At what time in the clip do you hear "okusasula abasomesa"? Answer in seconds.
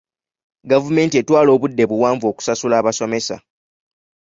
2.31-3.35